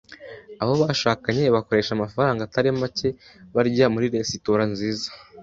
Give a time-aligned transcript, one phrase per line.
[0.61, 3.09] Abo bashakanye bakoresha amafaranga atari make
[3.53, 5.07] barya muri resitora nziza.